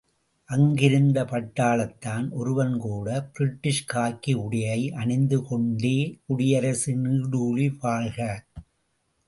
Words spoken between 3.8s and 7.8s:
காக்கி உடையை அணிந்து கொண்டே, குடியரசு நீடுழி